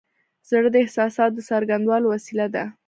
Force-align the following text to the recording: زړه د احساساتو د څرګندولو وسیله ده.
زړه 0.49 0.69
د 0.71 0.75
احساساتو 0.83 1.33
د 1.35 1.39
څرګندولو 1.49 2.05
وسیله 2.13 2.47
ده. 2.55 2.63